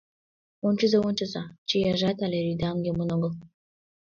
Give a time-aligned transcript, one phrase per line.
[0.67, 3.31] Ончыза-ончыза, чияжат але рӱдаҥ йомын огыл.